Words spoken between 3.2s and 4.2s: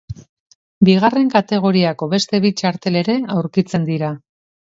aurkitzen dira.